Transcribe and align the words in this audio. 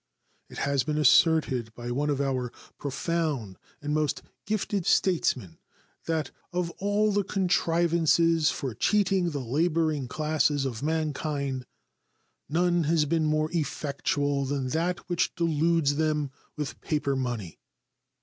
It 0.49 0.57
has 0.57 0.83
been 0.83 0.97
asserted 0.97 1.75
by 1.75 1.91
one 1.91 2.09
of 2.09 2.19
our 2.19 2.51
profound 2.79 3.59
and 3.83 3.93
most 3.93 4.23
gifted 4.47 4.87
statesmen 4.87 5.59
that 6.07 6.31
Of 6.51 6.71
all 6.79 7.11
the 7.11 7.23
contrivances 7.23 8.49
for 8.49 8.73
cheating 8.73 9.29
the 9.29 9.37
laboring 9.45 10.07
classes 10.07 10.65
of 10.65 10.81
mankind, 10.81 11.67
none 12.49 12.85
has 12.85 13.05
been 13.05 13.25
more 13.25 13.51
effectual 13.51 14.43
than 14.45 14.69
that 14.69 15.07
which 15.07 15.35
deludes 15.35 15.97
them 15.97 16.31
with 16.55 16.81
paper 16.81 17.15
money. 17.15 17.59